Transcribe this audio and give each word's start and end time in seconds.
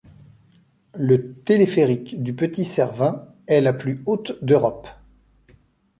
Le 0.97 1.35
téléphérique 1.43 2.23
du 2.23 2.33
Petit 2.35 2.65
Cervin 2.65 3.27
est 3.45 3.61
la 3.61 3.71
plus 3.71 4.01
haute 4.07 4.43
d'Europe. 4.43 4.87